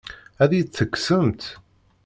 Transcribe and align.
Ad 0.43 0.51
iyi-tt-tekksemt? 0.53 1.43